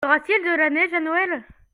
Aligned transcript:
Y 0.03 0.07
aura-t-il 0.07 0.43
de 0.43 0.57
la 0.57 0.71
neige 0.71 0.93
à 0.95 0.99
Noël? 0.99 1.43